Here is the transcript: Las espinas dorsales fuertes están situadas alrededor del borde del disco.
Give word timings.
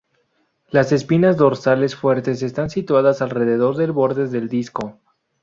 Las 0.71 0.91
espinas 0.91 1.37
dorsales 1.37 1.95
fuertes 1.95 2.41
están 2.41 2.71
situadas 2.71 3.21
alrededor 3.21 3.77
del 3.77 3.91
borde 3.91 4.27
del 4.27 4.49
disco. 4.49 4.97